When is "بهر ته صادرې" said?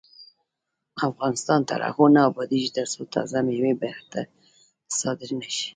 3.81-5.35